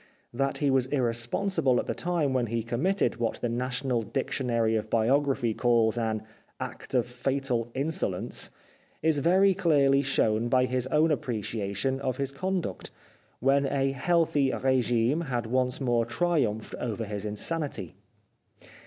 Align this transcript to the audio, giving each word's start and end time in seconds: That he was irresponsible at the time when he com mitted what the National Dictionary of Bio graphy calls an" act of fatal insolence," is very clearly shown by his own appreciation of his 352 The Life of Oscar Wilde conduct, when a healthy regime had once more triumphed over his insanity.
That 0.33 0.57
he 0.57 0.71
was 0.71 0.87
irresponsible 0.87 1.77
at 1.79 1.85
the 1.85 1.93
time 1.93 2.33
when 2.33 2.47
he 2.47 2.63
com 2.63 2.81
mitted 2.81 3.17
what 3.17 3.39
the 3.39 3.49
National 3.49 4.01
Dictionary 4.01 4.75
of 4.75 4.89
Bio 4.89 5.21
graphy 5.21 5.55
calls 5.55 5.95
an" 5.95 6.23
act 6.59 6.95
of 6.95 7.05
fatal 7.05 7.69
insolence," 7.75 8.49
is 9.03 9.19
very 9.19 9.53
clearly 9.53 10.01
shown 10.01 10.47
by 10.49 10.65
his 10.65 10.87
own 10.87 11.11
appreciation 11.11 11.99
of 11.99 12.17
his 12.17 12.31
352 12.31 12.41
The 12.41 12.67
Life 12.67 12.81
of 12.81 12.81
Oscar 12.81 13.47
Wilde 13.47 13.63
conduct, 13.63 13.73
when 13.77 13.79
a 13.79 13.91
healthy 13.91 14.51
regime 14.51 15.21
had 15.27 15.45
once 15.45 15.79
more 15.79 16.05
triumphed 16.07 16.73
over 16.79 17.05
his 17.05 17.23
insanity. 17.23 17.93